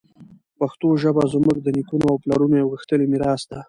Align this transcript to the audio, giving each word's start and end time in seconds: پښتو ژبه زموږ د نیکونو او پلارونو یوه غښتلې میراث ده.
پښتو 0.59 0.87
ژبه 1.01 1.23
زموږ 1.33 1.57
د 1.61 1.67
نیکونو 1.77 2.05
او 2.11 2.21
پلارونو 2.23 2.55
یوه 2.61 2.71
غښتلې 2.73 3.05
میراث 3.11 3.41
ده. 3.49 3.57